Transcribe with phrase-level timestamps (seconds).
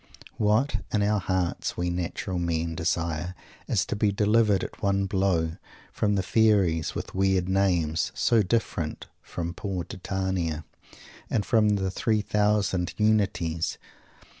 [0.37, 3.35] What, in our hearts, we natural men desire
[3.67, 5.57] is to be delivered at one blow
[5.91, 10.65] from the fairies with weird names (so different from poor Titania!),
[11.29, 13.77] and from the three thousand "Unities!"